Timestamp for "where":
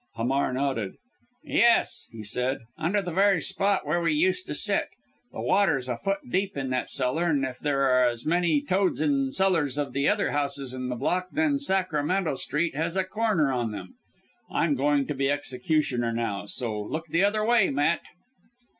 3.85-4.01